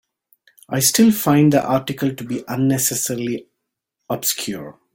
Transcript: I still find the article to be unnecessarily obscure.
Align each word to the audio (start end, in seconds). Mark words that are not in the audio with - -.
I 0.67 0.79
still 0.79 1.11
find 1.11 1.53
the 1.53 1.63
article 1.63 2.15
to 2.15 2.23
be 2.23 2.43
unnecessarily 2.47 3.49
obscure. 4.09 4.79